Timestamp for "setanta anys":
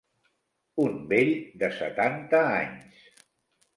1.81-3.07